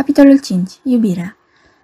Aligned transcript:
Capitolul 0.00 0.38
5. 0.38 0.70
Iubirea 0.82 1.36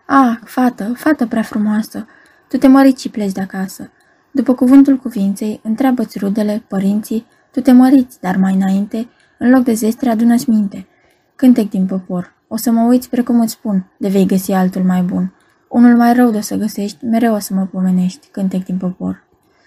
Ah, 0.06 0.38
fată, 0.44 0.92
fată 0.94 1.26
prea 1.26 1.42
frumoasă, 1.42 2.06
tu 2.48 2.56
te 2.56 2.66
măriți 2.66 3.02
și 3.02 3.08
pleci 3.08 3.32
de 3.32 3.40
acasă. 3.40 3.90
După 4.30 4.54
cuvântul 4.54 4.96
cuvinței, 4.96 5.60
întreabă-ți 5.62 6.18
rudele, 6.18 6.64
părinții, 6.68 7.26
tu 7.52 7.60
te 7.60 7.72
măriți, 7.72 8.20
dar 8.20 8.36
mai 8.36 8.54
înainte, 8.54 9.08
în 9.38 9.50
loc 9.50 9.64
de 9.64 9.72
zestre, 9.72 10.10
adună-ți 10.10 10.50
minte. 10.50 10.86
Cântec 11.34 11.70
din 11.70 11.86
popor, 11.86 12.34
o 12.48 12.56
să 12.56 12.70
mă 12.70 12.80
uiți 12.80 13.08
precum 13.08 13.40
îți 13.40 13.52
spun, 13.52 13.86
de 13.98 14.08
vei 14.08 14.26
găsi 14.26 14.52
altul 14.52 14.82
mai 14.82 15.02
bun. 15.02 15.32
Unul 15.68 15.96
mai 15.96 16.12
rău 16.14 16.30
de 16.30 16.36
o 16.36 16.40
să 16.40 16.56
găsești, 16.56 17.04
mereu 17.04 17.34
o 17.34 17.38
să 17.38 17.54
mă 17.54 17.64
pomenești, 17.64 18.28
cântec 18.30 18.64
din 18.64 18.76
popor. 18.76 19.24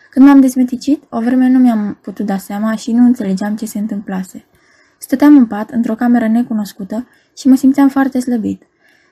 Când 0.10 0.26
m-am 0.26 0.40
dezmeticit, 0.40 1.04
o 1.10 1.20
vreme 1.20 1.50
nu 1.50 1.60
mi-am 1.60 1.98
putut 2.02 2.26
da 2.26 2.38
seama 2.38 2.76
și 2.76 2.92
nu 2.92 3.06
înțelegeam 3.06 3.56
ce 3.56 3.66
se 3.66 3.80
întâmplase. 3.80 4.46
Stăteam 5.00 5.38
în 5.38 5.46
pat, 5.46 5.70
într-o 5.70 5.96
cameră 5.96 6.28
necunoscută 6.28 7.08
și 7.38 7.48
mă 7.48 7.56
simțeam 7.56 7.90
foarte 7.90 8.20
slăbit. 8.20 8.64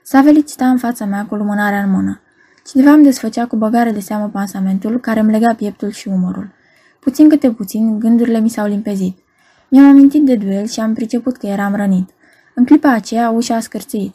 Savelit 0.02 0.48
sta 0.48 0.68
în 0.68 0.78
fața 0.78 1.04
mea 1.04 1.26
cu 1.26 1.34
lumânarea 1.34 1.82
în 1.82 1.90
mână. 1.90 2.20
Cineva 2.66 2.90
îmi 2.90 3.04
desfăcea 3.04 3.46
cu 3.46 3.56
băgare 3.56 3.90
de 3.90 4.00
seamă 4.00 4.28
pansamentul 4.28 5.00
care 5.00 5.20
îmi 5.20 5.30
lega 5.30 5.54
pieptul 5.54 5.90
și 5.90 6.08
umărul. 6.08 6.50
Puțin 7.00 7.28
câte 7.28 7.50
puțin, 7.50 7.98
gândurile 7.98 8.40
mi 8.40 8.48
s-au 8.48 8.66
limpezit. 8.66 9.18
Mi-am 9.68 9.84
amintit 9.84 10.24
de 10.24 10.36
duel 10.36 10.66
și 10.66 10.80
am 10.80 10.94
priceput 10.94 11.36
că 11.36 11.46
eram 11.46 11.74
rănit. 11.74 12.10
În 12.54 12.64
clipa 12.64 12.92
aceea, 12.92 13.30
ușa 13.30 13.54
a 13.54 13.60
scârțit. 13.60 14.14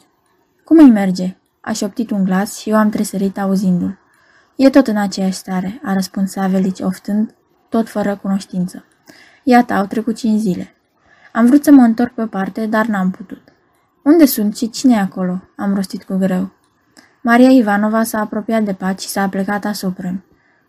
Cum 0.64 0.78
îi 0.78 0.90
merge?" 0.90 1.36
a 1.60 1.72
șoptit 1.72 2.10
un 2.10 2.24
glas 2.24 2.58
și 2.58 2.70
eu 2.70 2.76
am 2.76 2.88
tresărit 2.88 3.38
auzindu-l. 3.38 3.98
E 4.56 4.70
tot 4.70 4.86
în 4.86 4.96
aceeași 4.96 5.36
stare, 5.36 5.80
a 5.84 5.92
răspuns 5.92 6.30
Savelici 6.30 6.80
oftând, 6.80 7.34
tot 7.68 7.88
fără 7.88 8.16
cunoștință. 8.22 8.84
Iată, 9.42 9.72
au 9.72 9.86
trecut 9.86 10.16
cinci 10.16 10.40
zile. 10.40 10.73
Am 11.36 11.46
vrut 11.46 11.64
să 11.64 11.70
mă 11.70 11.82
întorc 11.82 12.12
pe 12.12 12.26
parte, 12.26 12.66
dar 12.66 12.86
n-am 12.86 13.10
putut. 13.10 13.42
Unde 14.02 14.24
sunt 14.24 14.56
și 14.56 14.70
cine 14.70 14.94
e 14.94 14.98
acolo?" 14.98 15.42
am 15.56 15.74
rostit 15.74 16.04
cu 16.04 16.16
greu. 16.16 16.50
Maria 17.20 17.50
Ivanova 17.50 18.02
s-a 18.02 18.20
apropiat 18.20 18.62
de 18.62 18.72
pat 18.72 19.00
și 19.00 19.08
s-a 19.08 19.28
plecat 19.28 19.64
asupra 19.64 20.14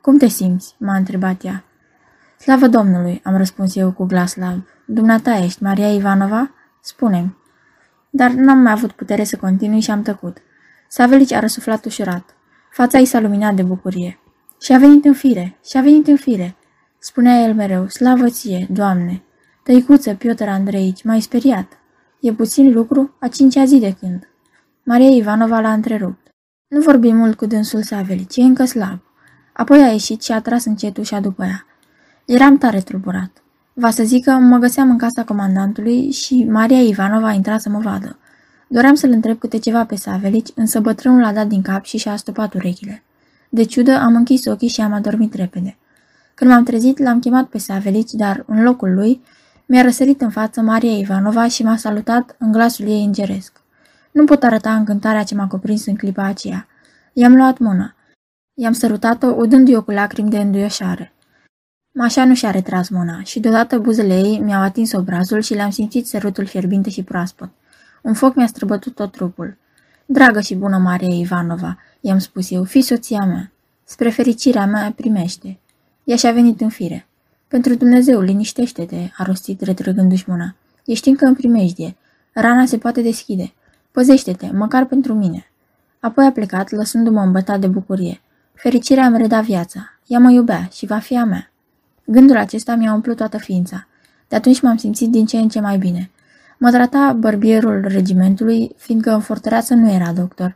Cum 0.02 0.17
te 0.17 0.27
simți?" 0.27 0.75
m-a 0.80 0.95
întrebat 0.95 1.43
ea. 1.43 1.63
Slavă 2.39 2.67
Domnului!" 2.67 3.21
am 3.23 3.38
răspuns 3.38 3.75
eu 3.75 3.91
cu 3.91 4.03
glas 4.05 4.31
slab. 4.31 4.67
Dumneata 4.86 5.36
ești 5.36 5.63
Maria 5.63 5.93
Ivanova? 5.93 6.52
Spune-mi. 6.81 7.38
Dar 8.09 8.31
n-am 8.31 8.58
mai 8.58 8.71
avut 8.71 8.91
putere 8.91 9.23
să 9.23 9.38
continui 9.38 9.80
și 9.80 9.91
am 9.91 10.02
tăcut. 10.02 10.38
Savelici 10.88 11.31
a 11.31 11.39
răsuflat 11.39 11.86
ușurat. 11.86 12.36
Fața 12.71 12.97
ei 12.97 13.05
s-a 13.05 13.19
luminat 13.19 13.53
de 13.53 13.63
bucurie. 13.63 14.19
Și 14.61 14.73
a 14.73 14.77
venit 14.77 15.05
în 15.05 15.13
fire, 15.13 15.58
și 15.66 15.77
a 15.77 15.81
venit 15.81 16.08
în 16.08 16.16
fire. 16.16 16.55
Spunea 16.99 17.41
el 17.41 17.53
mereu, 17.53 17.88
slavă 17.88 18.30
ție, 18.30 18.67
Doamne. 18.69 19.24
Tăicuță, 19.66 20.13
Piotr 20.13 20.47
Andreici, 20.47 21.03
m-ai 21.03 21.21
speriat. 21.21 21.67
E 22.19 22.33
puțin 22.33 22.71
lucru, 22.73 23.16
a 23.19 23.27
cincea 23.27 23.66
zi 23.66 23.80
de 23.80 23.95
când. 23.99 24.27
Maria 24.83 25.09
Ivanova 25.09 25.59
l-a 25.59 25.73
întrerupt. 25.73 26.27
Nu 26.67 26.80
vorbi 26.80 27.11
mult 27.11 27.38
cu 27.38 27.45
dânsul 27.45 27.81
Savelici, 27.83 28.36
e 28.36 28.41
încă 28.41 28.66
slab. 28.66 28.99
Apoi 29.53 29.81
a 29.81 29.88
ieșit 29.91 30.23
și 30.23 30.31
a 30.31 30.41
tras 30.41 30.66
încet 30.66 30.97
ușa 30.97 31.19
după 31.19 31.43
ea. 31.43 31.66
Eram 32.25 32.58
tare 32.58 32.80
tulburat. 32.80 33.43
Va 33.73 33.89
să 33.89 34.03
zic 34.03 34.23
că 34.23 34.31
mă 34.31 34.58
găseam 34.58 34.89
în 34.89 34.97
casa 34.97 35.23
comandantului 35.23 36.11
și 36.11 36.43
Maria 36.43 36.81
Ivanova 36.81 37.27
a 37.27 37.33
intrat 37.33 37.61
să 37.61 37.69
mă 37.69 37.80
vadă. 37.80 38.17
Doream 38.67 38.95
să-l 38.95 39.11
întreb 39.11 39.39
câte 39.39 39.58
ceva 39.58 39.86
pe 39.86 39.95
Savelici, 39.95 40.52
însă 40.55 40.80
bătrânul 40.80 41.23
a 41.23 41.33
dat 41.33 41.47
din 41.47 41.61
cap 41.61 41.83
și 41.83 41.97
și-a 41.97 42.16
stopat 42.16 42.53
urechile. 42.53 43.03
De 43.49 43.63
ciudă, 43.63 43.97
am 43.97 44.16
închis 44.16 44.45
ochii 44.45 44.67
și 44.67 44.81
am 44.81 44.93
adormit 44.93 45.33
repede. 45.33 45.77
Când 46.33 46.52
m-am 46.52 46.63
trezit, 46.63 46.97
l-am 46.97 47.19
chemat 47.19 47.45
pe 47.45 47.58
Savelici, 47.58 48.11
dar 48.11 48.43
în 48.47 48.63
locul 48.63 48.93
lui 48.93 49.21
mi-a 49.66 49.81
răsărit 49.81 50.21
în 50.21 50.30
față 50.30 50.61
Maria 50.61 50.97
Ivanova 50.97 51.47
și 51.47 51.63
m-a 51.63 51.75
salutat 51.75 52.35
în 52.39 52.52
glasul 52.52 52.88
ei 52.88 53.03
îngeresc. 53.03 53.61
Nu 54.11 54.25
pot 54.25 54.44
arăta 54.44 54.75
încântarea 54.75 55.23
ce 55.23 55.35
m-a 55.35 55.47
cuprins 55.47 55.85
în 55.85 55.95
clipa 55.95 56.23
aceea. 56.23 56.67
I-am 57.13 57.35
luat 57.35 57.58
mâna. 57.58 57.95
I-am 58.53 58.73
sărutat-o, 58.73 59.27
udându-i-o 59.27 59.83
cu 59.83 59.91
lacrimi 59.91 60.30
de 60.30 60.38
înduioșare. 60.39 61.13
Mașa 61.92 62.26
nu 62.26 62.36
și-a 62.36 62.52
retras 62.52 62.89
mâna 62.89 63.23
și 63.23 63.39
deodată 63.39 63.80
buzele 63.80 64.14
ei 64.14 64.39
mi-au 64.39 64.61
atins 64.61 64.92
obrazul 64.92 65.42
și 65.42 65.53
le-am 65.53 65.70
simțit 65.70 66.08
sărutul 66.08 66.45
fierbinte 66.45 66.89
și 66.89 67.03
proaspăt. 67.03 67.49
Un 68.02 68.14
foc 68.14 68.36
mi-a 68.36 68.47
străbătut 68.47 68.95
tot 68.95 69.11
trupul. 69.11 69.58
Dragă 70.05 70.39
și 70.39 70.55
bună 70.55 70.77
Maria 70.77 71.15
Ivanova, 71.15 71.80
i-am 71.99 72.17
spus 72.17 72.52
eu, 72.52 72.64
fi 72.64 72.82
soția 72.82 73.26
mea. 73.26 73.52
Spre 73.83 74.09
fericirea 74.09 74.65
mea 74.65 74.93
primește. 74.95 75.59
Ea 76.03 76.15
și-a 76.15 76.32
venit 76.32 76.61
în 76.61 76.70
fire. 76.70 77.08
Pentru 77.48 77.76
Dumnezeu, 77.76 78.22
liniștește-te, 78.22 79.10
a 79.17 79.23
rostit 79.23 79.61
retrăgându-și 79.61 80.23
mâna. 80.28 80.56
Ești 80.86 81.10
încă 81.10 81.26
în 81.26 81.36
primejdie. 81.36 81.95
Rana 82.33 82.66
se 82.66 82.78
poate 82.78 83.02
deschide. 83.02 83.54
Păzește-te, 83.92 84.50
măcar 84.54 84.86
pentru 84.86 85.14
mine. 85.14 85.45
Apoi 86.00 86.26
a 86.26 86.32
plecat, 86.32 86.72
lăsându-mă 86.72 87.22
îmbătat 87.22 87.60
de 87.60 87.67
bucurie. 87.67 88.22
Fericirea 88.54 89.06
îmi 89.06 89.17
reda 89.17 89.42
viața. 89.42 89.80
Ea 90.08 90.20
mă 90.20 90.32
iubea 90.32 90.70
și 90.72 90.86
va 90.86 90.98
fi 90.98 91.17
a 91.17 91.23
mea. 91.23 91.52
Gândul 92.06 92.38
acesta 92.38 92.76
mi-a 92.76 92.94
umplut 92.94 93.16
toată 93.16 93.38
ființa. 93.38 93.88
De 94.27 94.36
atunci 94.36 94.62
m-am 94.62 94.77
simțit 94.77 95.10
din 95.10 95.26
ce 95.26 95.38
în 95.38 95.50
ce 95.50 95.60
mai 95.60 95.77
bine. 95.77 96.10
Mă 96.58 96.72
trata 96.72 97.16
bărbierul 97.20 97.86
regimentului, 97.88 98.72
fiindcă 98.77 99.12
în 99.14 99.20
fortăreață 99.20 99.73
nu 99.73 99.92
era 99.92 100.12
doctor 100.12 100.56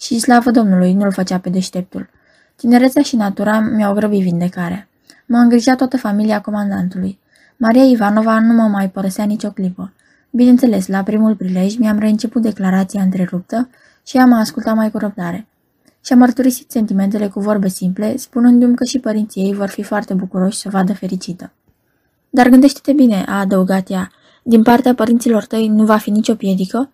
și, 0.00 0.18
slavă 0.18 0.50
Domnului, 0.50 0.92
nu-l 0.92 1.12
făcea 1.12 1.38
pe 1.38 1.50
deșteptul. 1.50 2.08
Tinerețea 2.56 3.02
și 3.02 3.16
natura 3.16 3.60
mi-au 3.60 3.94
grăbit 3.94 4.22
vindecarea. 4.22 4.88
Mă 5.32 5.38
îngrija 5.38 5.74
toată 5.74 5.96
familia 5.96 6.40
comandantului. 6.40 7.18
Maria 7.56 7.84
Ivanova 7.84 8.40
nu 8.40 8.52
mă 8.52 8.62
mai 8.62 8.90
părăsea 8.90 9.24
nicio 9.24 9.48
clipă. 9.48 9.92
Bineînțeles, 10.30 10.86
la 10.86 11.02
primul 11.02 11.36
prilej 11.36 11.76
mi-am 11.76 11.98
reînceput 11.98 12.42
declarația 12.42 13.02
întreruptă 13.02 13.68
și 14.06 14.16
ea 14.16 14.26
m-a 14.26 14.38
ascultat 14.38 14.74
mai 14.74 14.90
cu 14.90 14.98
răbdare. 14.98 15.46
Și-a 16.04 16.16
mărturisit 16.16 16.70
sentimentele 16.70 17.28
cu 17.28 17.40
vorbe 17.40 17.68
simple, 17.68 18.16
spunându-mi 18.16 18.74
că 18.74 18.84
și 18.84 18.98
părinții 18.98 19.42
ei 19.42 19.54
vor 19.54 19.68
fi 19.68 19.82
foarte 19.82 20.14
bucuroși 20.14 20.58
să 20.58 20.64
o 20.66 20.70
vadă 20.70 20.92
fericită. 20.92 21.52
Dar 22.30 22.48
gândește-te 22.48 22.92
bine, 22.92 23.24
a 23.26 23.38
adăugat 23.38 23.90
ea, 23.90 24.10
din 24.42 24.62
partea 24.62 24.94
părinților 24.94 25.44
tăi 25.44 25.68
nu 25.68 25.84
va 25.84 25.96
fi 25.96 26.10
nicio 26.10 26.34
piedică? 26.34 26.90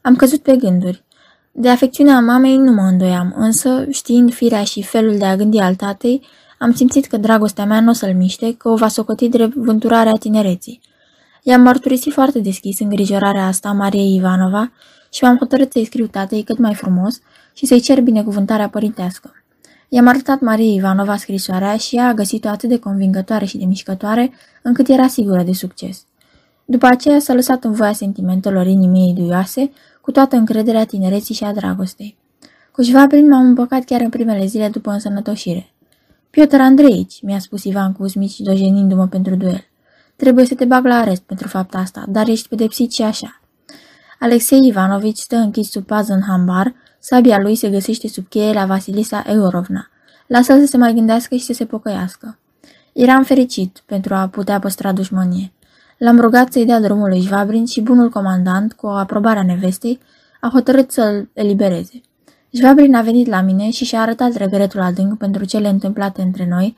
Am 0.00 0.16
căzut 0.16 0.42
pe 0.42 0.56
gânduri. 0.56 1.04
De 1.52 1.68
afecțiunea 1.68 2.20
mamei 2.20 2.56
nu 2.56 2.72
mă 2.72 2.82
îndoiam, 2.82 3.34
însă, 3.36 3.86
știind 3.90 4.34
firea 4.34 4.64
și 4.64 4.82
felul 4.82 5.18
de 5.18 5.24
a 5.24 5.36
gândi 5.36 5.58
al 5.58 5.74
tatei, 5.74 6.22
am 6.58 6.72
simțit 6.74 7.06
că 7.06 7.16
dragostea 7.16 7.64
mea 7.64 7.80
nu 7.80 7.90
o 7.90 7.92
să-l 7.92 8.14
miște, 8.14 8.54
că 8.56 8.68
o 8.68 8.74
va 8.74 8.88
socoti 8.88 9.28
drept 9.28 9.54
vânturarea 9.54 10.12
tinereții. 10.12 10.80
I-am 11.42 11.60
mărturisit 11.60 12.12
foarte 12.12 12.38
deschis 12.38 12.80
îngrijorarea 12.80 13.46
asta 13.46 13.72
Mariei 13.72 14.14
Ivanova 14.14 14.72
și 15.12 15.24
m-am 15.24 15.36
hotărât 15.36 15.72
să-i 15.72 15.84
scriu 15.84 16.06
tatei 16.06 16.42
cât 16.42 16.58
mai 16.58 16.74
frumos 16.74 17.20
și 17.54 17.66
să-i 17.66 17.80
cer 17.80 18.00
binecuvântarea 18.00 18.68
părintească. 18.68 19.32
I-am 19.88 20.06
arătat 20.06 20.40
Mariei 20.40 20.74
Ivanova 20.74 21.16
scrisoarea 21.16 21.76
și 21.76 21.96
ea 21.96 22.08
a 22.08 22.12
găsit-o 22.12 22.48
atât 22.48 22.68
de 22.68 22.78
convingătoare 22.78 23.44
și 23.44 23.58
de 23.58 23.64
mișcătoare, 23.64 24.32
încât 24.62 24.88
era 24.88 25.06
sigură 25.06 25.42
de 25.42 25.52
succes. 25.52 26.04
După 26.64 26.86
aceea 26.86 27.18
s-a 27.18 27.34
lăsat 27.34 27.64
în 27.64 27.72
voia 27.72 27.92
sentimentelor 27.92 28.66
inimii 28.66 29.06
ei 29.06 29.14
duioase, 29.14 29.70
cu 30.00 30.10
toată 30.10 30.36
încrederea 30.36 30.84
tinereții 30.84 31.34
și 31.34 31.44
a 31.44 31.52
dragostei. 31.52 32.16
Cu 32.72 32.82
Șvabrin 32.82 33.28
m-am 33.28 33.46
împăcat 33.46 33.84
chiar 33.84 34.00
în 34.00 34.08
primele 34.08 34.46
zile 34.46 34.68
după 34.68 34.90
însănătoșire. 34.90 35.70
Piotr 36.36 36.60
Andreici, 36.60 37.22
mi-a 37.22 37.38
spus 37.38 37.64
Ivan 37.64 37.92
Cuzmici, 37.92 38.38
dojenindu-mă 38.38 39.06
pentru 39.06 39.34
duel. 39.34 39.64
Trebuie 40.16 40.44
să 40.44 40.54
te 40.54 40.64
bag 40.64 40.84
la 40.84 40.94
arest 40.94 41.22
pentru 41.22 41.48
fapta 41.48 41.78
asta, 41.78 42.04
dar 42.08 42.28
ești 42.28 42.48
pedepsit 42.48 42.92
și 42.92 43.02
așa. 43.02 43.40
Alexei 44.18 44.66
Ivanovici 44.66 45.18
stă 45.18 45.36
închis 45.36 45.70
sub 45.70 45.86
pază 45.86 46.12
în 46.12 46.22
hambar, 46.22 46.74
sabia 46.98 47.38
lui 47.38 47.54
se 47.54 47.68
găsește 47.68 48.08
sub 48.08 48.28
cheie 48.28 48.52
la 48.52 48.66
Vasilisa 48.66 49.24
Eurovna. 49.26 49.88
Lasă-l 50.26 50.60
să 50.60 50.66
se 50.66 50.76
mai 50.76 50.94
gândească 50.94 51.36
și 51.36 51.44
să 51.44 51.52
se 51.52 51.64
pocăiască. 51.64 52.38
Eram 52.92 53.22
fericit 53.22 53.82
pentru 53.86 54.14
a 54.14 54.28
putea 54.28 54.58
păstra 54.58 54.92
dușmănie. 54.92 55.52
L-am 55.98 56.20
rugat 56.20 56.52
să-i 56.52 56.66
dea 56.66 56.80
drumul 56.80 57.08
lui 57.08 57.20
Jvabrin 57.20 57.66
și 57.66 57.80
bunul 57.80 58.08
comandant, 58.08 58.72
cu 58.72 58.86
aprobarea 58.86 59.42
nevestei, 59.42 60.00
a 60.40 60.50
hotărât 60.52 60.90
să-l 60.90 61.28
elibereze. 61.32 62.00
Jvabrin 62.50 62.94
a 62.94 63.02
venit 63.02 63.26
la 63.26 63.40
mine 63.40 63.70
și 63.70 63.84
și-a 63.84 64.00
arătat 64.00 64.34
regretul 64.34 64.80
adânc 64.80 65.18
pentru 65.18 65.44
cele 65.44 65.68
întâmplate 65.68 66.22
între 66.22 66.46
noi, 66.48 66.76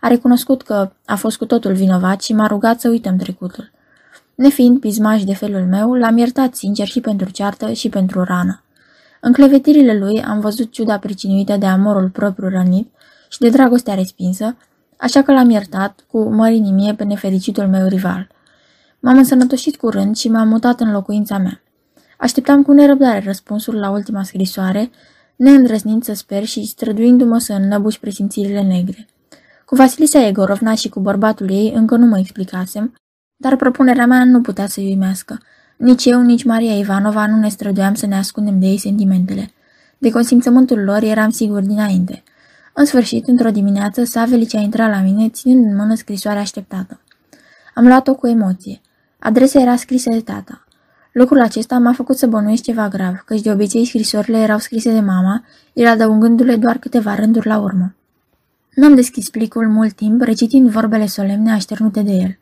a 0.00 0.08
recunoscut 0.08 0.62
că 0.62 0.92
a 1.04 1.16
fost 1.16 1.36
cu 1.36 1.44
totul 1.44 1.72
vinovat 1.72 2.22
și 2.22 2.32
m-a 2.32 2.46
rugat 2.46 2.80
să 2.80 2.88
uităm 2.88 3.16
trecutul. 3.16 3.70
Nefiind 4.34 4.80
pismaș 4.80 5.24
de 5.24 5.34
felul 5.34 5.66
meu, 5.66 5.94
l-am 5.94 6.16
iertat 6.16 6.54
sincer 6.54 6.86
și 6.86 7.00
pentru 7.00 7.30
ceartă 7.30 7.72
și 7.72 7.88
pentru 7.88 8.22
rană. 8.22 8.62
În 9.20 9.32
clevetirile 9.32 9.98
lui 9.98 10.22
am 10.22 10.40
văzut 10.40 10.72
ciuda 10.72 10.98
pricinuită 10.98 11.56
de 11.56 11.66
amorul 11.66 12.08
propriu 12.08 12.48
rănit 12.48 12.92
și 13.28 13.38
de 13.38 13.48
dragostea 13.48 13.94
respinsă, 13.94 14.56
așa 14.96 15.22
că 15.22 15.32
l-am 15.32 15.50
iertat 15.50 16.04
cu 16.10 16.22
mărinimie 16.22 16.94
pe 16.94 17.04
nefericitul 17.04 17.68
meu 17.68 17.86
rival– 17.86 18.28
M-am 19.02 19.16
însănătoșit 19.16 19.76
curând 19.76 20.16
și 20.16 20.28
m-am 20.28 20.48
mutat 20.48 20.80
în 20.80 20.92
locuința 20.92 21.38
mea. 21.38 21.62
Așteptam 22.20 22.62
cu 22.62 22.72
nerăbdare 22.72 23.22
răspunsul 23.24 23.74
la 23.74 23.90
ultima 23.90 24.22
scrisoare, 24.22 24.90
neîndrăznind 25.36 26.04
să 26.04 26.12
sper 26.12 26.44
și 26.44 26.66
străduindu-mă 26.66 27.38
să 27.38 27.52
înnăbuși 27.52 28.00
presimțirile 28.00 28.62
negre. 28.62 29.06
Cu 29.64 29.74
Vasilisa 29.74 30.26
Egorovna 30.26 30.74
și 30.74 30.88
cu 30.88 31.00
bărbatul 31.00 31.50
ei 31.50 31.72
încă 31.74 31.96
nu 31.96 32.06
mă 32.06 32.18
explicasem, 32.18 32.94
dar 33.36 33.56
propunerea 33.56 34.06
mea 34.06 34.24
nu 34.24 34.40
putea 34.40 34.66
să-i 34.66 34.84
uimească. 34.84 35.40
Nici 35.76 36.04
eu, 36.04 36.22
nici 36.22 36.44
Maria 36.44 36.76
Ivanova 36.78 37.26
nu 37.26 37.36
ne 37.36 37.48
străduiam 37.48 37.94
să 37.94 38.06
ne 38.06 38.16
ascundem 38.16 38.58
de 38.58 38.66
ei 38.66 38.78
sentimentele. 38.78 39.50
De 39.98 40.10
consimțământul 40.10 40.84
lor 40.84 41.02
eram 41.02 41.30
sigur 41.30 41.60
dinainte. 41.60 42.22
În 42.72 42.84
sfârșit, 42.84 43.28
într-o 43.28 43.50
dimineață, 43.50 44.04
Savelici 44.04 44.54
a 44.54 44.60
intrat 44.60 44.90
la 44.90 45.00
mine, 45.00 45.28
ținând 45.28 45.64
în 45.64 45.76
mână 45.76 45.94
scrisoarea 45.94 46.40
așteptată. 46.40 47.00
Am 47.74 47.86
luat-o 47.86 48.14
cu 48.14 48.26
emoție. 48.26 48.80
Adresa 49.18 49.60
era 49.60 49.76
scrisă 49.76 50.10
de 50.10 50.20
tata. 50.20 50.64
Lucrul 51.12 51.40
acesta 51.40 51.78
m-a 51.78 51.92
făcut 51.92 52.16
să 52.16 52.26
bănuiesc 52.26 52.62
ceva 52.62 52.88
grav, 52.88 53.22
căci 53.26 53.40
de 53.40 53.52
obicei 53.52 53.86
scrisorile 53.86 54.38
erau 54.38 54.58
scrise 54.58 54.92
de 54.92 55.00
mama, 55.00 55.44
el 55.72 55.86
adăugându-le 55.86 56.56
doar 56.56 56.78
câteva 56.78 57.14
rânduri 57.14 57.46
la 57.46 57.58
urmă. 57.58 57.94
N-am 58.74 58.94
deschis 58.94 59.30
plicul 59.30 59.68
mult 59.68 59.92
timp, 59.92 60.22
recitind 60.22 60.68
vorbele 60.68 61.06
solemne 61.06 61.52
așternute 61.52 62.02
de 62.02 62.12
el. 62.12 62.38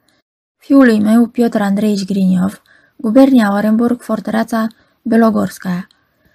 Fiului 0.57 1.01
meu, 1.01 1.27
Piotr 1.27 1.61
Andreici 1.61 2.05
Griniov, 2.05 2.63
gubernia 2.97 3.53
Orenburg, 3.53 4.01
fortăreața 4.01 4.67
Belogorskaya. 5.03 5.87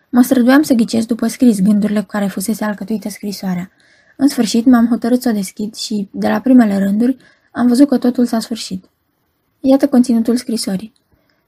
Mă 0.09 0.21
străduiam 0.21 0.61
să 0.61 0.73
ghicesc 0.73 1.07
după 1.07 1.27
scris 1.27 1.61
gândurile 1.61 1.99
cu 1.99 2.05
care 2.05 2.27
fusese 2.27 2.63
alcătuită 2.63 3.09
scrisoarea. 3.09 3.71
În 4.17 4.27
sfârșit 4.27 4.65
m-am 4.65 4.87
hotărât 4.87 5.21
să 5.21 5.29
o 5.29 5.31
deschid 5.31 5.75
și, 5.75 6.09
de 6.11 6.27
la 6.27 6.39
primele 6.39 6.77
rânduri, 6.77 7.17
am 7.51 7.67
văzut 7.67 7.87
că 7.87 7.97
totul 7.97 8.25
s-a 8.25 8.39
sfârșit. 8.39 8.85
Iată 9.59 9.87
conținutul 9.87 10.35
scrisorii. 10.35 10.93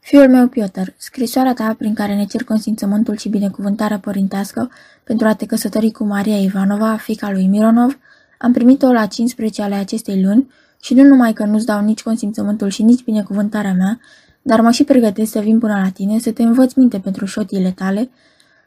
Fiul 0.07 0.29
meu, 0.29 0.47
Piotr, 0.47 0.81
scrisoarea 0.97 1.53
ta 1.53 1.75
prin 1.77 1.93
care 1.93 2.15
ne 2.15 2.25
cer 2.25 2.43
consimțământul 2.43 3.17
și 3.17 3.29
binecuvântarea 3.29 3.99
părintească 3.99 4.71
pentru 5.03 5.27
a 5.27 5.33
te 5.33 5.45
căsători 5.45 5.91
cu 5.91 6.03
Maria 6.03 6.37
Ivanova, 6.37 6.95
fica 6.95 7.31
lui 7.31 7.47
Mironov, 7.47 7.97
am 8.37 8.51
primit-o 8.51 8.91
la 8.91 9.05
15 9.05 9.61
ale 9.61 9.75
acestei 9.75 10.23
luni 10.23 10.51
și 10.81 10.93
nu 10.93 11.03
numai 11.03 11.33
că 11.33 11.45
nu-ți 11.45 11.65
dau 11.65 11.81
nici 11.83 12.03
consimțământul 12.03 12.69
și 12.69 12.83
nici 12.83 13.03
binecuvântarea 13.03 13.73
mea, 13.73 13.99
dar 14.41 14.61
mă 14.61 14.71
și 14.71 14.83
pregătesc 14.83 15.31
să 15.31 15.39
vin 15.39 15.59
până 15.59 15.73
la 15.83 15.89
tine, 15.89 16.19
să 16.19 16.31
te 16.31 16.43
învăț 16.43 16.73
minte 16.73 16.99
pentru 16.99 17.25
șotiile 17.25 17.71
tale, 17.71 18.09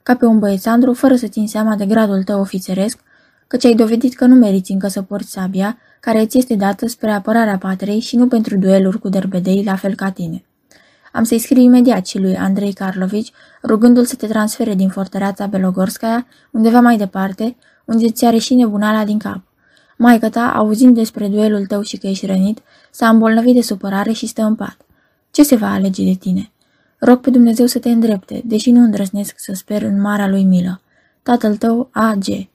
ca 0.02 0.16
pe 0.16 0.24
un 0.24 0.38
băiețandru, 0.38 0.92
fără 0.92 1.16
să 1.16 1.26
țin 1.26 1.48
seama 1.48 1.76
de 1.76 1.86
gradul 1.86 2.22
tău 2.22 2.40
ofițeresc, 2.40 2.98
căci 3.46 3.64
ai 3.64 3.74
dovedit 3.74 4.14
că 4.14 4.26
nu 4.26 4.34
meriți 4.34 4.72
încă 4.72 4.88
să 4.88 5.02
porți 5.02 5.30
sabia, 5.30 5.78
care 6.00 6.20
îți 6.20 6.38
este 6.38 6.54
dată 6.54 6.86
spre 6.86 7.10
apărarea 7.10 7.58
patrei 7.58 8.00
și 8.00 8.16
nu 8.16 8.28
pentru 8.28 8.56
dueluri 8.56 8.98
cu 8.98 9.08
derbedei, 9.08 9.64
la 9.64 9.74
fel 9.74 9.94
ca 9.94 10.10
tine. 10.10 10.42
Am 11.12 11.24
să-i 11.24 11.38
scriu 11.38 11.62
imediat 11.62 12.06
și 12.06 12.18
lui 12.18 12.36
Andrei 12.36 12.72
Karlovici, 12.72 13.32
rugându-l 13.62 14.04
să 14.04 14.14
te 14.14 14.26
transfere 14.26 14.74
din 14.74 14.88
fortăreața 14.88 15.46
Belogorskaya, 15.46 16.26
undeva 16.50 16.80
mai 16.80 16.96
departe, 16.96 17.56
unde 17.84 18.10
ți 18.10 18.24
are 18.24 18.38
și 18.38 18.54
nebunala 18.54 19.04
din 19.04 19.18
cap. 19.18 19.42
Maica 19.98 20.28
ta, 20.28 20.52
auzind 20.54 20.94
despre 20.94 21.28
duelul 21.28 21.66
tău 21.66 21.82
și 21.82 21.96
că 21.96 22.06
ești 22.06 22.26
rănit, 22.26 22.58
s-a 22.90 23.08
îmbolnăvit 23.08 23.54
de 23.54 23.60
supărare 23.60 24.12
și 24.12 24.26
stă 24.26 24.42
în 24.42 24.54
pat. 24.54 24.76
Ce 25.30 25.42
se 25.42 25.56
va 25.56 25.72
alege 25.72 26.04
de 26.04 26.14
tine? 26.14 26.50
Rog 26.98 27.20
pe 27.20 27.30
Dumnezeu 27.30 27.66
să 27.66 27.78
te 27.78 27.90
îndrepte, 27.90 28.42
deși 28.44 28.70
nu 28.70 28.80
îndrăznesc 28.80 29.34
să 29.36 29.52
sper 29.54 29.82
în 29.82 30.00
marea 30.00 30.28
lui 30.28 30.44
milă. 30.44 30.80
Tatăl 31.22 31.56
tău, 31.56 31.88
A.G. 31.92 32.48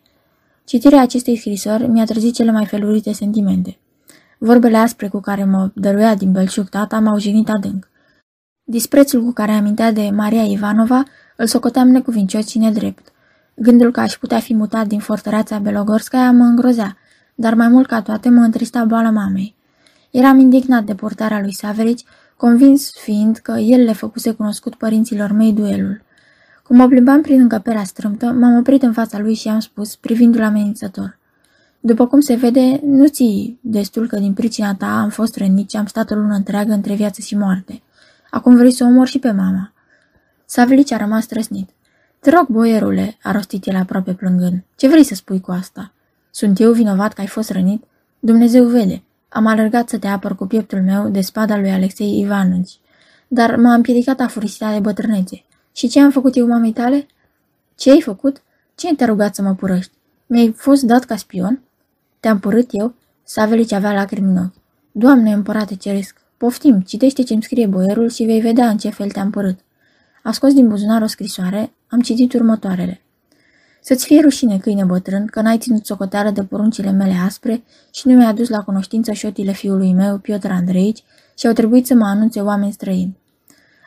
Citirea 0.66 1.02
acestei 1.02 1.38
scrisori 1.38 1.88
mi-a 1.88 2.06
trezit 2.06 2.34
cele 2.34 2.52
mai 2.52 2.66
felurite 2.66 3.12
sentimente. 3.12 3.78
Vorbele 4.38 4.78
aspre 4.78 5.08
cu 5.08 5.20
care 5.20 5.44
mă 5.44 5.72
dăruia 5.74 6.16
din 6.16 6.32
belșug 6.32 6.70
tata 6.70 7.00
m-au 7.00 7.20
jignit 7.20 7.50
adânc. 7.50 7.90
Disprețul 8.65 9.24
cu 9.24 9.31
care 9.31 9.51
amintea 9.51 9.92
de 9.92 10.10
Maria 10.13 10.44
Ivanova 10.44 11.04
îl 11.36 11.48
socoteam 11.48 11.88
necuvincios 11.88 12.48
și 12.48 12.57
nedrept. 12.57 13.12
Gândul 13.56 13.92
că 13.92 14.00
aș 14.00 14.13
putea 14.13 14.39
fi 14.39 14.54
mutat 14.54 14.88
din 14.88 15.00
fortăreața 15.00 15.57
Belogorskaya 15.57 16.31
mă 16.31 16.44
îngrozea, 16.44 16.98
dar 17.36 17.54
mai 17.54 17.68
mult 17.68 17.88
ca 17.88 18.01
toate 18.01 18.30
mă 18.30 18.42
întrista 18.42 18.83
boala 18.83 19.10
mamei. 19.10 19.56
Eram 20.12 20.39
indignat 20.39 20.83
de 20.83 20.95
portarea 20.95 21.42
lui 21.42 21.54
Saverici, 21.54 22.04
convins 22.38 22.92
fiind 23.01 23.38
că 23.38 23.51
el 23.51 23.83
le 23.83 23.94
făcuse 23.94 24.31
cunoscut 24.31 24.75
părinților 24.75 25.31
mei 25.31 25.54
duelul. 25.54 26.01
Cum 26.63 26.75
mă 26.75 26.88
plimbam 26.88 27.21
prin 27.21 27.39
încăperea 27.39 27.83
strâmtă, 27.83 28.25
m-am 28.25 28.57
oprit 28.57 28.83
în 28.83 28.94
fața 28.94 29.19
lui 29.19 29.33
și 29.33 29.48
am 29.48 29.59
spus, 29.59 29.95
privindu-l 29.95 30.44
amenințător. 30.44 31.18
După 31.80 32.07
cum 32.07 32.19
se 32.19 32.36
vede, 32.36 32.80
nu 32.83 33.07
ții 33.07 33.59
destul 33.62 34.07
că 34.07 34.19
din 34.19 34.33
pricina 34.33 34.75
ta 34.75 35.00
am 35.00 35.09
fost 35.09 35.38
rănit 35.38 35.69
și 35.69 35.77
am 35.77 35.86
stat 35.86 36.12
o 36.12 36.16
lună 36.16 36.33
întreagă 36.36 36.74
între 36.74 36.94
viață 36.94 37.21
și 37.21 37.38
moarte. 37.38 37.81
Acum 38.33 38.56
vrei 38.56 38.71
să 38.71 38.83
o 38.83 38.88
omor 38.88 39.07
și 39.07 39.19
pe 39.19 39.31
mama. 39.31 39.74
Savlici 40.45 40.91
a 40.91 40.97
rămas 40.97 41.25
trăsnit. 41.25 41.69
Te 42.19 42.30
rog, 42.30 42.47
boierule, 42.47 43.18
a 43.24 43.31
rostit 43.31 43.65
el 43.65 43.75
aproape 43.75 44.13
plângând. 44.13 44.63
Ce 44.75 44.88
vrei 44.88 45.03
să 45.03 45.15
spui 45.15 45.41
cu 45.41 45.51
asta? 45.51 45.91
Sunt 46.31 46.59
eu 46.59 46.71
vinovat 46.71 47.13
că 47.13 47.21
ai 47.21 47.27
fost 47.27 47.50
rănit? 47.50 47.83
Dumnezeu 48.19 48.65
vede. 48.65 49.03
Am 49.30 49.45
alergat 49.45 49.89
să 49.89 49.97
te 49.97 50.07
apăr 50.07 50.35
cu 50.35 50.45
pieptul 50.45 50.81
meu 50.81 51.09
de 51.09 51.21
spada 51.21 51.57
lui 51.57 51.71
Alexei 51.71 52.19
Ivanovici. 52.19 52.80
Dar 53.27 53.56
m-a 53.56 53.74
împiedicat 53.74 54.19
afurisita 54.19 54.74
de 54.74 54.80
bătrânețe. 54.80 55.44
Și 55.75 55.88
ce 55.88 56.00
am 56.00 56.12
făcut 56.12 56.35
eu 56.35 56.47
mamei 56.47 56.74
tale? 56.74 57.06
Ce 57.75 57.91
ai 57.91 58.01
făcut? 58.01 58.41
Cine 58.75 58.94
te-a 58.94 59.07
rugat 59.07 59.35
să 59.35 59.41
mă 59.41 59.53
purăști? 59.53 59.91
Mi-ai 60.25 60.53
fost 60.57 60.83
dat 60.83 61.03
ca 61.03 61.15
spion? 61.15 61.62
Te-am 62.19 62.39
purât 62.39 62.69
eu? 62.71 62.94
Savelici 63.24 63.71
avea 63.71 63.94
lacrimi 63.94 64.27
în 64.27 64.38
ochi. 64.38 64.56
Doamne, 64.91 65.33
împărate 65.33 65.75
ceresc, 65.75 66.23
Poftim, 66.44 66.81
citește 66.81 67.24
ce-mi 67.24 67.44
scrie 67.44 67.66
boierul 67.66 68.10
și 68.10 68.24
vei 68.24 68.40
vedea 68.40 68.69
în 68.69 68.78
ce 68.78 68.90
fel 68.90 69.10
te-am 69.10 69.30
părât. 69.30 69.60
A 70.24 70.31
scos 70.31 70.54
din 70.54 70.68
buzunar 70.68 71.01
o 71.01 71.06
scrisoare, 71.07 71.74
am 71.88 72.01
citit 72.01 72.34
următoarele. 72.34 73.01
Să-ți 73.81 74.06
fie 74.06 74.22
rușine, 74.22 74.57
câine 74.57 74.84
bătrân, 74.84 75.25
că 75.25 75.42
n-ai 75.42 75.57
ținut 75.57 75.86
socoteară 75.86 76.30
de 76.30 76.44
poruncile 76.44 76.92
mele 76.92 77.13
aspre 77.25 77.63
și 77.94 78.07
nu 78.07 78.16
mi-ai 78.16 78.30
adus 78.30 78.50
la 78.50 78.63
cunoștință 78.63 79.12
șotile 79.12 79.51
fiului 79.51 79.94
meu, 79.94 80.18
Piotr 80.18 80.51
Andreici, 80.51 81.04
și 81.38 81.48
au 81.48 81.54
trebuit 81.54 81.86
să 81.86 81.94
mă 81.94 82.06
anunțe 82.06 82.40
oameni 82.42 82.72
străini. 82.72 83.18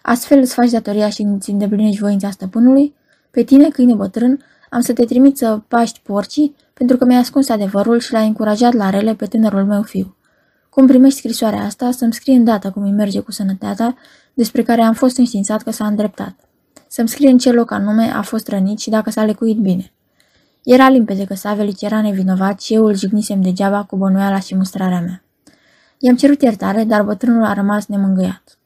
Astfel 0.02 0.38
îți 0.38 0.54
faci 0.54 0.70
datoria 0.70 1.08
și 1.08 1.22
îți 1.22 1.50
îndeplinești 1.50 2.00
voința 2.00 2.30
stăpânului? 2.30 2.94
Pe 3.30 3.42
tine, 3.42 3.68
câine 3.68 3.94
bătrân, 3.94 4.44
am 4.70 4.80
să 4.80 4.92
te 4.92 5.04
trimit 5.04 5.36
să 5.36 5.60
paști 5.68 6.00
porcii 6.02 6.54
pentru 6.74 6.96
că 6.96 7.04
mi-ai 7.04 7.20
ascuns 7.20 7.48
adevărul 7.48 7.98
și 7.98 8.12
l-ai 8.12 8.26
încurajat 8.26 8.72
la 8.72 8.90
rele 8.90 9.14
pe 9.14 9.26
tânărul 9.26 9.64
meu 9.64 9.82
fiu. 9.82 10.15
Cum 10.76 10.86
primești 10.86 11.18
scrisoarea 11.18 11.64
asta, 11.64 11.90
să-mi 11.90 12.12
scrie 12.12 12.34
îndată 12.34 12.70
cum 12.70 12.82
îi 12.82 12.90
merge 12.90 13.20
cu 13.20 13.32
sănătatea, 13.32 13.96
despre 14.34 14.62
care 14.62 14.82
am 14.82 14.92
fost 14.92 15.18
înștiințat 15.18 15.62
că 15.62 15.70
s-a 15.70 15.86
îndreptat. 15.86 16.34
Să-mi 16.88 17.08
scrie 17.08 17.30
în 17.30 17.38
ce 17.38 17.52
loc 17.52 17.70
anume 17.70 18.02
a 18.02 18.22
fost 18.22 18.48
rănit 18.48 18.78
și 18.78 18.90
dacă 18.90 19.10
s-a 19.10 19.24
lecuit 19.24 19.56
bine. 19.56 19.92
Era 20.64 20.88
limpede 20.88 21.24
că 21.24 21.34
Savelic 21.34 21.80
era 21.80 22.00
nevinovat 22.00 22.60
și 22.60 22.74
eu 22.74 22.84
îl 22.84 22.94
jignisem 22.94 23.42
degeaba 23.42 23.82
cu 23.82 23.96
bănuiala 23.96 24.40
și 24.40 24.54
mustrarea 24.54 25.00
mea. 25.00 25.22
I-am 25.98 26.16
cerut 26.16 26.42
iertare, 26.42 26.84
dar 26.84 27.02
bătrânul 27.02 27.44
a 27.44 27.52
rămas 27.52 27.86
nemângâiat. 27.86 28.58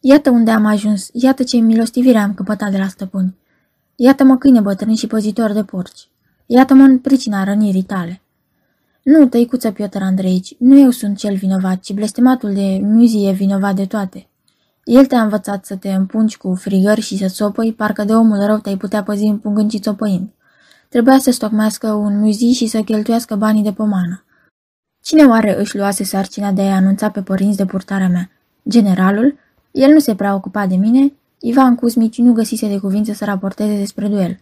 Iată 0.00 0.30
unde 0.30 0.50
am 0.50 0.66
ajuns, 0.66 1.08
iată 1.12 1.42
ce 1.42 1.56
milostivire 1.56 2.18
am 2.18 2.34
căpătat 2.34 2.70
de 2.70 2.78
la 2.78 2.88
stăpâni. 2.88 3.36
Iată-mă 3.96 4.36
câine 4.36 4.60
bătrân 4.60 4.94
și 4.94 5.06
păzitor 5.06 5.52
de 5.52 5.64
porci. 5.64 6.08
Iată-mă 6.46 6.82
în 6.82 6.98
pricina 6.98 7.44
rănirii 7.44 7.82
tale. 7.82 8.22
Nu, 9.08 9.26
tăicuță 9.26 9.70
Piotr 9.70 10.02
Andreici, 10.02 10.54
nu 10.58 10.78
eu 10.78 10.90
sunt 10.90 11.16
cel 11.16 11.34
vinovat, 11.34 11.80
ci 11.80 11.92
blestematul 11.92 12.52
de 12.52 12.80
muzie 12.82 13.28
e 13.28 13.32
vinovat 13.32 13.74
de 13.74 13.86
toate. 13.86 14.26
El 14.84 15.06
te-a 15.06 15.22
învățat 15.22 15.64
să 15.64 15.76
te 15.76 15.92
împungi 15.92 16.36
cu 16.36 16.54
frigări 16.54 17.00
și 17.00 17.16
să 17.16 17.26
țopăi, 17.26 17.72
parcă 17.72 18.04
de 18.04 18.14
omul 18.14 18.46
rău 18.46 18.58
te-ai 18.58 18.76
putea 18.76 19.02
păzi 19.02 19.24
împungând 19.24 19.70
și 19.70 19.78
țopăind. 19.78 20.28
Trebuia 20.88 21.18
să 21.18 21.30
stocmească 21.30 21.92
un 21.92 22.18
muzi 22.18 22.44
și 22.44 22.66
să 22.66 22.80
cheltuiască 22.80 23.36
banii 23.36 23.62
de 23.62 23.72
pomană. 23.72 24.24
Cine 25.02 25.24
oare 25.24 25.60
își 25.60 25.76
luase 25.76 26.04
sarcina 26.04 26.52
de 26.52 26.62
a 26.62 26.74
anunța 26.74 27.10
pe 27.10 27.22
părinți 27.22 27.56
de 27.56 27.64
purtarea 27.64 28.08
mea? 28.08 28.30
Generalul? 28.68 29.38
El 29.70 29.92
nu 29.92 29.98
se 29.98 30.14
prea 30.14 30.34
ocupa 30.34 30.66
de 30.66 30.76
mine? 30.76 31.12
Ivan 31.40 31.74
Cuzmici 31.74 32.18
nu 32.18 32.32
găsise 32.32 32.68
de 32.68 32.78
cuvință 32.78 33.12
să 33.12 33.24
raporteze 33.24 33.76
despre 33.78 34.08
duel. 34.08 34.38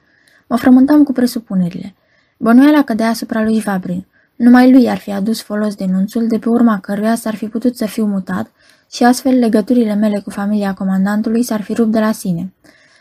Mă 0.47 0.57
frământam 0.57 1.03
cu 1.03 1.13
presupunerile. 1.13 1.95
Bănuiala 2.39 2.83
cădea 2.83 3.09
asupra 3.09 3.43
lui 3.43 3.61
Vabrin. 3.61 4.07
Numai 4.37 4.73
lui 4.73 4.89
ar 4.89 4.99
fi 4.99 5.13
adus 5.13 5.43
folos 5.43 5.75
denunțul, 5.75 6.27
de 6.27 6.39
pe 6.39 6.49
urma 6.49 6.81
căruia 6.81 7.15
s-ar 7.15 7.35
fi 7.35 7.47
putut 7.49 7.77
să 7.77 7.87
fiu 7.87 8.05
mutat 8.05 8.51
și 8.91 9.05
astfel 9.05 9.39
legăturile 9.39 9.95
mele 9.95 10.21
cu 10.21 10.31
familia 10.31 10.75
comandantului 10.75 11.43
s-ar 11.43 11.63
fi 11.63 11.75
rupt 11.75 11.93
de 11.93 12.01
la 12.01 12.13
sine. 12.13 12.53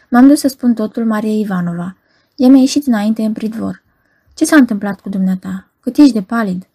M-am 0.10 0.28
dus 0.28 0.40
să 0.40 0.48
spun 0.48 0.74
totul 0.74 1.06
Maria 1.06 1.40
Ivanova. 1.40 1.98
Ea 2.36 2.50
mi-a 2.50 2.60
ieșit 2.60 2.88
înainte 2.88 3.24
în 3.24 3.34
pridvor. 3.34 3.84
Ce 4.34 4.46
s-a 4.46 4.56
întâmplat 4.56 5.00
cu 5.00 5.10
dumneata? 5.10 5.68
Cât 5.80 5.98
ești 5.98 6.14
de 6.14 6.22
palid? 6.22 6.68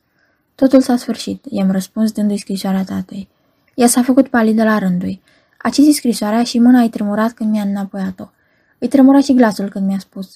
Totul 0.54 0.80
s-a 0.80 0.96
sfârșit, 0.96 1.44
i-am 1.48 1.70
răspuns 1.70 2.12
dându-i 2.12 2.36
scrisoarea 2.36 2.84
tatei. 2.84 3.28
Ea 3.74 3.86
s-a 3.86 4.02
făcut 4.02 4.28
palidă 4.28 4.64
la 4.64 4.78
rândui. 4.78 5.22
A 5.58 5.68
citit 5.68 5.94
scrisoarea 5.94 6.42
și 6.42 6.58
mâna 6.58 6.82
i 6.82 6.88
tremurat 6.88 7.32
când 7.32 7.50
mi-a 7.50 7.62
înapoiat-o. 7.62 8.30
Îi 8.78 8.88
tremura 8.88 9.20
și 9.20 9.34
glasul 9.34 9.68
când 9.68 9.86
mi-a 9.86 9.98
spus. 9.98 10.30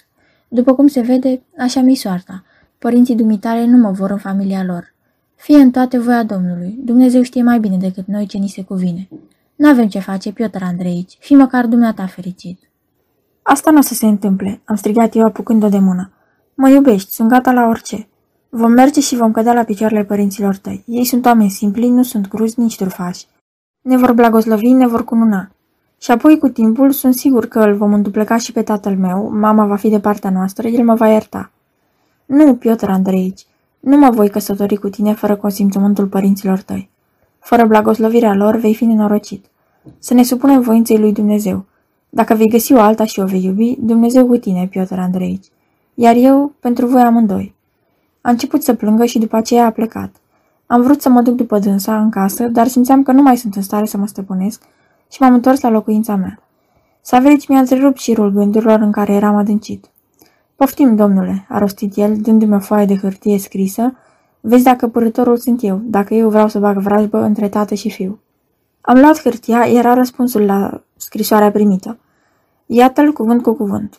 După 0.49 0.75
cum 0.75 0.87
se 0.87 1.01
vede, 1.01 1.43
așa 1.59 1.81
mi 1.81 1.95
soarta. 1.95 2.45
Părinții 2.79 3.15
dumitale 3.15 3.67
nu 3.67 3.77
mă 3.77 3.91
vor 3.91 4.11
în 4.11 4.19
familia 4.19 4.65
lor. 4.65 4.95
Fie 5.35 5.57
în 5.57 5.71
toate 5.71 5.99
voia 5.99 6.23
Domnului. 6.23 6.79
Dumnezeu 6.79 7.23
știe 7.23 7.43
mai 7.43 7.59
bine 7.59 7.77
decât 7.77 8.07
noi 8.07 8.27
ce 8.27 8.39
ni 8.39 8.49
se 8.49 8.63
cuvine. 8.63 9.09
N-avem 9.57 9.89
ce 9.89 9.99
face, 9.99 10.33
Piotr 10.33 10.63
Andreici. 10.63 11.17
Fii 11.21 11.37
măcar 11.37 11.67
dumneata 11.67 12.07
fericit. 12.07 12.59
Asta 13.43 13.71
nu 13.71 13.79
o 13.79 13.81
să 13.81 13.95
se 13.95 14.07
întâmple, 14.07 14.61
am 14.65 14.77
strigat 14.77 15.15
eu 15.15 15.23
apucând-o 15.23 15.69
de 15.69 15.79
mână. 15.79 16.13
Mă 16.55 16.69
iubești, 16.69 17.13
sunt 17.13 17.29
gata 17.29 17.53
la 17.53 17.67
orice. 17.67 18.09
Vom 18.49 18.73
merge 18.73 19.01
și 19.01 19.17
vom 19.17 19.33
cădea 19.33 19.53
la 19.53 19.63
picioarele 19.63 20.05
părinților 20.05 20.57
tăi. 20.57 20.85
Ei 20.87 21.05
sunt 21.05 21.27
oameni 21.27 21.51
simpli, 21.51 21.89
nu 21.89 22.03
sunt 22.03 22.27
cruzi, 22.27 22.61
nici 22.61 22.77
trufași. 22.77 23.27
Ne 23.81 23.97
vor 23.97 24.13
blagoslovi, 24.13 24.73
ne 24.73 24.87
vor 24.87 25.05
cununa. 25.05 25.51
Și 25.99 26.11
apoi, 26.11 26.39
cu 26.39 26.49
timpul, 26.49 26.91
sunt 26.91 27.15
sigur 27.15 27.47
că 27.47 27.59
îl 27.59 27.77
vom 27.77 27.93
îndupleca 27.93 28.37
și 28.37 28.53
pe 28.53 28.63
tatăl 28.63 28.97
meu, 28.97 29.31
mama 29.33 29.67
va 29.67 29.77
fi 29.77 29.89
de 29.89 30.01
partea 30.01 30.31
noastră, 30.31 30.69
el 30.69 30.85
mă 30.85 30.95
va 30.95 31.09
ierta. 31.09 31.51
Nu, 32.27 32.55
Piotr 32.55 32.89
Andreici, 32.89 33.47
nu 33.81 33.97
mă 33.97 34.11
voi 34.11 34.31
căsători 34.31 34.77
cu 34.77 34.89
tine 34.89 35.13
fără 35.13 35.37
consimțământul 35.37 36.07
părinților 36.07 36.61
tăi. 36.61 36.91
Fără 37.39 37.67
blagoslovirea 37.67 38.35
lor 38.35 38.57
vei 38.57 38.75
fi 38.75 38.85
nenorocit. 38.85 39.45
Să 39.99 40.15
ne 40.15 40.23
supunem 40.23 40.61
voinței 40.61 40.99
lui 40.99 41.13
Dumnezeu. 41.13 41.65
Dacă 42.09 42.35
vei 42.35 42.49
găsi 42.49 42.73
o 42.73 42.81
alta 42.81 43.05
și 43.05 43.21
o 43.21 43.25
vei 43.25 43.45
iubi, 43.45 43.77
Dumnezeu 43.81 44.27
cu 44.27 44.37
tine, 44.37 44.67
Piotr 44.67 44.99
Andreici. 44.99 45.47
Iar 45.95 46.15
eu, 46.17 46.53
pentru 46.61 46.87
voi 46.87 47.03
amândoi. 47.03 47.55
A 48.21 48.31
început 48.31 48.63
să 48.63 48.75
plângă 48.75 49.05
și 49.05 49.19
după 49.19 49.37
aceea 49.37 49.67
a 49.67 49.71
plecat. 49.71 50.15
Am 50.67 50.83
vrut 50.83 51.01
să 51.01 51.09
mă 51.09 51.23
duc 51.23 51.35
după 51.35 51.59
dânsa 51.59 52.01
în 52.01 52.11
casă, 52.11 52.47
dar 52.47 52.67
simțeam 52.67 53.03
că 53.03 53.13
nu 53.13 53.23
mai 53.23 53.37
sunt 53.37 53.55
în 53.55 53.63
stare 53.63 53.87
să 53.87 53.97
mă 53.97 54.07
stăpânesc 54.07 54.63
și 55.11 55.23
m-am 55.23 55.35
întors 55.35 55.61
la 55.61 55.69
locuința 55.69 56.17
mea. 56.17 56.39
Saverici 57.01 57.49
mi-a 57.49 57.59
întrerupt 57.59 57.99
șirul 57.99 58.31
gândurilor 58.31 58.81
în 58.81 58.93
care 58.93 59.13
eram 59.13 59.37
adâncit. 59.37 59.91
Poftim, 60.57 60.97
domnule, 60.97 61.47
a 61.49 61.59
rostit 61.59 61.97
el, 61.97 62.17
dându-mi 62.17 62.55
o 62.55 62.59
foaie 62.59 62.87
de 62.87 62.97
hârtie 62.97 63.39
scrisă. 63.39 63.95
Vezi 64.41 64.65
dacă 64.65 64.89
părătorul 64.89 65.37
sunt 65.37 65.63
eu, 65.63 65.81
dacă 65.85 66.15
eu 66.15 66.29
vreau 66.29 66.49
să 66.49 66.59
bag 66.59 66.79
vrajbă 66.79 67.19
între 67.19 67.49
tată 67.49 67.75
și 67.75 67.91
fiu. 67.91 68.21
Am 68.81 69.01
luat 69.01 69.23
hârtia, 69.23 69.67
era 69.67 69.95
răspunsul 69.95 70.45
la 70.45 70.83
scrisoarea 70.97 71.51
primită. 71.51 71.99
Iată-l 72.67 73.13
cuvânt 73.13 73.43
cu 73.43 73.53
cuvânt. 73.53 73.99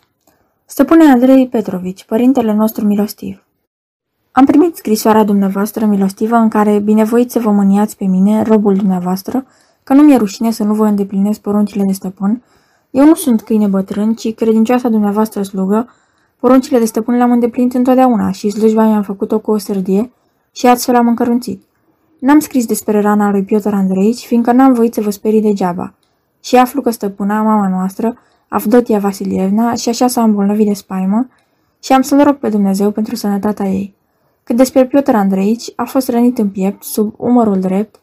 Stăpâne 0.65 1.03
Andrei 1.03 1.47
Petrovici, 1.47 2.05
părintele 2.05 2.53
nostru 2.53 2.85
milostiv. 2.85 3.45
Am 4.31 4.45
primit 4.45 4.75
scrisoarea 4.75 5.23
dumneavoastră 5.23 5.85
milostivă 5.85 6.35
în 6.35 6.49
care 6.49 6.79
binevoiți 6.79 7.33
să 7.33 7.39
vă 7.39 7.51
mâniați 7.51 7.97
pe 7.97 8.05
mine, 8.05 8.41
robul 8.41 8.75
dumneavoastră, 8.75 9.45
că 9.83 9.93
nu 9.93 10.01
mi-e 10.01 10.17
rușine 10.17 10.51
să 10.51 10.63
nu 10.63 10.73
vă 10.73 10.85
îndeplinesc 10.85 11.39
poruncile 11.39 11.83
de 11.83 11.91
stăpân. 11.91 12.43
Eu 12.91 13.05
nu 13.05 13.15
sunt 13.15 13.41
câine 13.41 13.67
bătrân, 13.67 14.13
ci 14.13 14.33
credincioasa 14.33 14.89
dumneavoastră 14.89 15.43
slugă. 15.43 15.89
Poruncile 16.45 16.79
de 16.79 16.85
stăpân 16.85 17.15
le-am 17.15 17.31
îndeplinit 17.31 17.73
întotdeauna 17.73 18.31
și 18.31 18.49
slujba 18.49 18.85
mi-am 18.85 19.01
făcut-o 19.01 19.39
cu 19.39 19.51
o 19.51 19.57
sărdie 19.57 20.11
și 20.51 20.67
astfel 20.67 20.95
am 20.95 21.07
încărunțit. 21.07 21.63
N-am 22.19 22.39
scris 22.39 22.65
despre 22.65 23.01
rana 23.01 23.31
lui 23.31 23.43
Piotr 23.43 23.73
Andreici, 23.73 24.25
fiindcă 24.25 24.51
n-am 24.51 24.73
voit 24.73 24.93
să 24.93 25.01
vă 25.01 25.09
sperii 25.09 25.41
degeaba. 25.41 25.93
Și 26.43 26.55
aflu 26.55 26.81
că 26.81 26.89
stăpâna, 26.89 27.41
mama 27.41 27.67
noastră, 27.69 28.17
Avdotia 28.47 28.99
Vasilievna, 28.99 29.73
și 29.73 29.89
așa 29.89 30.07
s-a 30.07 30.23
îmbolnăvit 30.23 30.67
de 30.67 30.73
spaimă 30.73 31.27
și 31.83 31.93
am 31.93 32.01
să-l 32.01 32.23
rog 32.23 32.35
pe 32.35 32.49
Dumnezeu 32.49 32.91
pentru 32.91 33.15
sănătatea 33.15 33.65
ei. 33.65 33.95
Cât 34.43 34.55
despre 34.55 34.85
Piotr 34.85 35.15
Andreici, 35.15 35.71
a 35.75 35.83
fost 35.83 36.09
rănit 36.09 36.37
în 36.37 36.49
piept, 36.49 36.83
sub 36.83 37.13
umărul 37.17 37.59
drept. 37.59 37.99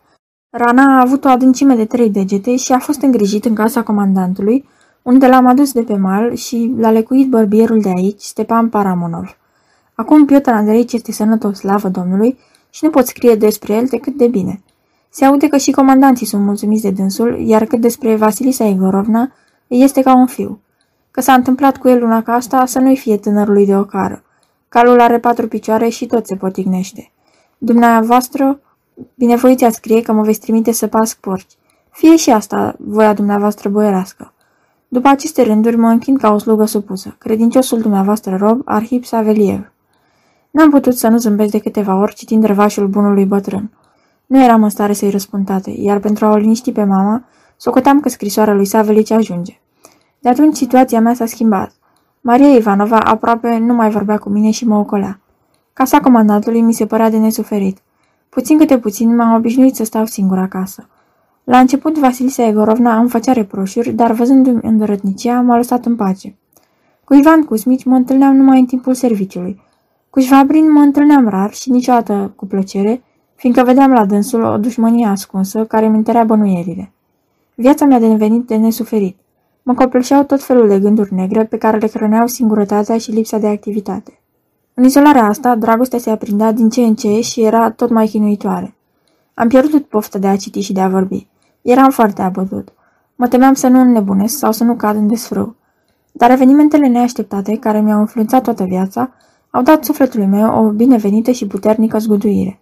Rana 0.51 0.97
a 0.97 1.01
avut 1.01 1.25
o 1.25 1.29
adâncime 1.29 1.75
de 1.75 1.85
trei 1.85 2.11
degete 2.11 2.57
și 2.57 2.73
a 2.73 2.79
fost 2.79 3.03
îngrijit 3.03 3.45
în 3.45 3.55
casa 3.55 3.83
comandantului, 3.83 4.69
unde 5.03 5.27
l-am 5.27 5.47
adus 5.47 5.73
de 5.73 5.83
pe 5.83 5.97
mal 5.97 6.35
și 6.35 6.75
l-a 6.79 6.91
lecuit 6.91 7.29
bărbierul 7.29 7.81
de 7.81 7.89
aici, 7.89 8.21
Stepan 8.21 8.69
Paramonov. 8.69 9.37
Acum 9.95 10.25
Piotr 10.25 10.51
Andreici 10.51 10.93
este 10.93 11.13
sănătos, 11.13 11.59
slavă 11.59 11.89
Domnului, 11.89 12.39
și 12.71 12.85
nu 12.85 12.91
pot 12.91 13.07
scrie 13.07 13.35
despre 13.35 13.75
el 13.75 13.87
decât 13.87 14.15
de 14.15 14.27
bine. 14.27 14.63
Se 15.09 15.25
aude 15.25 15.49
că 15.49 15.57
și 15.57 15.71
comandanții 15.71 16.27
sunt 16.27 16.45
mulțumiți 16.45 16.83
de 16.83 16.91
dânsul, 16.91 17.41
iar 17.41 17.65
cât 17.65 17.81
despre 17.81 18.17
Vasilisa 18.17 18.65
Igorovna, 18.65 19.33
este 19.67 20.03
ca 20.03 20.15
un 20.15 20.27
fiu. 20.27 20.61
Că 21.11 21.21
s-a 21.21 21.33
întâmplat 21.33 21.77
cu 21.77 21.89
el 21.89 22.01
luna 22.01 22.23
ca 22.23 22.33
asta, 22.33 22.67
să 22.67 22.79
nu-i 22.79 22.97
fie 22.97 23.17
tânărului 23.17 23.67
de 23.67 23.77
ocară. 23.77 24.23
Calul 24.69 25.01
are 25.01 25.19
patru 25.19 25.49
picioare 25.49 25.89
și 25.89 26.07
tot 26.07 26.27
se 26.27 26.37
potignește. 26.37 27.11
Dumneavoastră, 27.59 28.61
binevoiți 29.15 29.65
a 29.65 29.71
scrie 29.71 30.03
că 30.03 30.13
mă 30.13 30.23
veți 30.23 30.41
trimite 30.41 30.73
să 30.73 30.87
pasc 30.87 31.17
porci. 31.17 31.57
Fie 31.91 32.17
și 32.17 32.31
asta 32.31 32.75
voia 32.79 33.13
dumneavoastră 33.13 33.69
boierească. 33.69 34.32
După 34.93 35.09
aceste 35.09 35.43
rânduri 35.43 35.77
mă 35.77 35.89
închin 35.89 36.17
ca 36.17 36.33
o 36.33 36.39
slugă 36.39 36.65
supusă, 36.65 37.15
credinciosul 37.19 37.81
dumneavoastră 37.81 38.37
rob, 38.37 38.61
Arhip 38.65 39.05
Saveliev. 39.05 39.73
N-am 40.51 40.71
putut 40.71 40.97
să 40.97 41.09
nu 41.09 41.17
zâmbesc 41.17 41.51
de 41.51 41.59
câteva 41.59 41.97
ori 42.01 42.15
citind 42.15 42.45
răvașul 42.45 42.87
bunului 42.87 43.25
bătrân. 43.25 43.71
Nu 44.27 44.45
eram 44.45 44.63
în 44.63 44.69
stare 44.69 44.93
să-i 44.93 45.11
răspund 45.11 45.47
tate, 45.47 45.71
iar 45.71 45.99
pentru 45.99 46.27
a 46.27 46.31
o 46.31 46.37
liniști 46.37 46.73
pe 46.73 46.85
mama, 46.85 47.25
socoteam 47.57 48.01
că 48.01 48.09
scrisoarea 48.09 48.55
lui 48.55 48.65
Savelici 48.65 49.11
ajunge. 49.11 49.61
De 50.19 50.29
atunci 50.29 50.57
situația 50.57 51.01
mea 51.01 51.15
s-a 51.15 51.27
schimbat. 51.27 51.73
Maria 52.21 52.55
Ivanova 52.55 52.99
aproape 52.99 53.59
nu 53.59 53.75
mai 53.75 53.91
vorbea 53.91 54.19
cu 54.19 54.29
mine 54.29 54.51
și 54.51 54.67
mă 54.67 54.79
ocolea. 54.79 55.21
Casa 55.73 56.01
comandantului 56.01 56.61
mi 56.61 56.73
se 56.73 56.87
părea 56.87 57.11
de 57.11 57.19
nesuferit. 57.19 57.79
Puțin 58.29 58.59
câte 58.59 58.79
puțin 58.79 59.17
m-am 59.17 59.35
obișnuit 59.35 59.75
să 59.75 59.85
stau 59.85 60.05
singur 60.05 60.39
acasă. 60.39 60.87
La 61.45 61.59
început, 61.59 61.99
Vasilisa 61.99 62.47
Egorovna 62.47 62.99
îmi 62.99 63.09
făcea 63.09 63.33
reproșuri, 63.33 63.93
dar 63.93 64.13
văzându-mi 64.13 64.61
îndărătnicia, 64.63 65.41
m-a 65.41 65.57
lăsat 65.57 65.85
în 65.87 65.97
pace. 65.97 66.37
Cu 67.05 67.15
Ivan 67.15 67.43
Cusmici 67.43 67.85
mă 67.85 67.97
întâlneam 67.97 68.37
numai 68.37 68.59
în 68.59 68.67
timpul 68.67 68.95
serviciului. 68.95 69.61
Cu 70.11 70.21
Șvabrin 70.21 70.73
mă 70.73 70.81
întâlneam 70.81 71.29
rar 71.29 71.53
și 71.53 71.71
niciodată 71.71 72.33
cu 72.37 72.47
plăcere, 72.47 73.03
fiindcă 73.35 73.63
vedeam 73.63 73.93
la 73.93 74.05
dânsul 74.05 74.43
o 74.43 74.57
dușmănie 74.57 75.07
ascunsă 75.07 75.65
care 75.65 75.87
îmi 75.87 75.97
întărea 75.97 76.25
bănuierile. 76.25 76.93
Viața 77.55 77.85
mi-a 77.85 77.99
devenit 77.99 78.47
de 78.47 78.57
nesuferit. 78.57 79.17
Mă 79.63 79.75
copleșeau 79.75 80.25
tot 80.25 80.43
felul 80.43 80.69
de 80.69 80.79
gânduri 80.79 81.15
negre 81.15 81.45
pe 81.45 81.59
care 81.59 81.79
le 81.79 81.87
hrăneau 81.87 82.27
singurătatea 82.27 82.99
și 82.99 83.11
lipsa 83.11 83.39
de 83.39 83.47
activitate. 83.47 84.19
În 84.75 84.85
izolarea 84.85 85.25
asta, 85.25 85.55
dragostea 85.55 85.99
se 85.99 86.11
aprindea 86.11 86.53
din 86.53 86.69
ce 86.69 86.81
în 86.81 86.95
ce 86.95 87.21
și 87.21 87.43
era 87.43 87.71
tot 87.71 87.91
mai 87.91 88.07
chinuitoare. 88.07 88.75
Am 89.35 89.49
pierdut 89.49 89.87
pofta 89.87 90.19
de 90.19 90.27
a 90.27 90.37
citi 90.37 90.61
și 90.61 90.73
de 90.73 90.81
a 90.81 90.89
vorbi. 90.89 91.27
Eram 91.63 91.91
foarte 91.91 92.23
abătut. 92.23 92.73
Mă 93.15 93.29
temeam 93.29 93.55
să 93.55 93.69
nu 93.69 93.81
înnebunesc 93.81 94.39
sau 94.39 94.53
să 94.53 94.65
nu 94.65 94.77
cad 94.77 94.97
în 94.97 95.09
desfrâu. 95.09 95.57
Dar 96.13 96.31
evenimentele 96.31 96.87
neașteptate, 96.87 97.59
care 97.59 97.81
mi-au 97.81 98.01
influențat 98.01 98.43
toată 98.43 98.65
viața, 98.65 99.13
au 99.51 99.63
dat 99.63 99.85
sufletului 99.85 100.27
meu 100.27 100.65
o 100.65 100.71
binevenită 100.71 101.31
și 101.31 101.47
puternică 101.47 101.99
zguduire. 101.99 102.61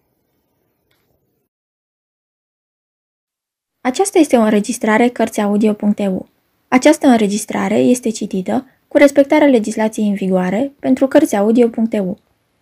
Aceasta 3.81 4.19
este 4.19 4.37
o 4.37 4.41
înregistrare 4.41 5.09
Cărțiaudio.eu. 5.09 6.29
Această 6.69 7.07
înregistrare 7.07 7.79
este 7.79 8.11
citită 8.11 8.67
cu 8.89 8.97
respectarea 8.97 9.47
legislației 9.47 10.09
în 10.09 10.15
vigoare 10.15 10.73
pentru 10.79 11.07
Cărțiaudio.eu. 11.07 12.19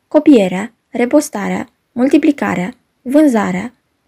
Copierea, 0.09 0.73
repostarea, 0.88 1.69
multiplicarea, 1.93 2.75
vânzarea, 3.03 3.73